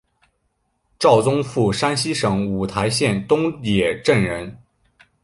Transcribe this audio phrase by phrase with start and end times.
[0.97, 4.57] 赵宗复山西省五台县东冶镇人。